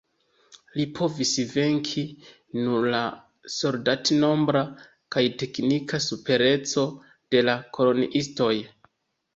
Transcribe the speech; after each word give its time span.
Lin 0.77 0.87
povis 0.99 1.33
venki 1.51 2.05
nur 2.63 2.87
la 2.95 3.03
soldat-nombra 3.59 4.65
kaj 5.17 5.25
teknika 5.45 6.01
supereco 6.11 6.89
de 7.37 7.47
la 7.51 7.59
koloniistoj. 7.79 8.53